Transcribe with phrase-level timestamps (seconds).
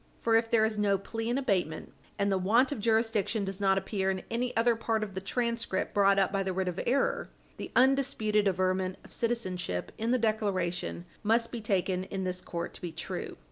[0.19, 3.77] For if there is no plea in abatement, and the want of jurisdiction does not
[3.77, 7.29] appear in any other part of the transcript brought up by the writ of error,
[7.57, 12.81] the undisputed averment of citizenship in the declaration must be taken in this court to
[12.81, 13.37] be true.